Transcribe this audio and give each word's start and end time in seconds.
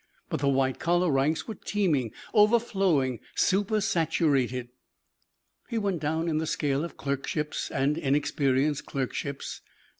But 0.29 0.39
the 0.39 0.49
white 0.49 0.79
collar 0.79 1.11
ranks 1.11 1.47
were 1.47 1.53
teeming, 1.53 2.11
overflowing, 2.33 3.19
supersaturated. 3.35 4.69
He 5.69 5.77
went 5.77 5.99
down 6.01 6.27
in 6.27 6.39
the 6.39 6.47
scale 6.47 6.83
of 6.83 6.97
clerkships 6.97 7.69
and 7.69 7.99
inexperienced 7.99 8.87
clerkships. 8.87 9.61